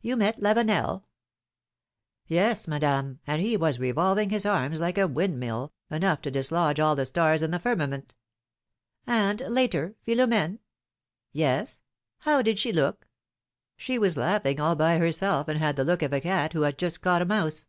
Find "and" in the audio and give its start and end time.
3.26-3.42, 9.08-9.42, 15.48-15.58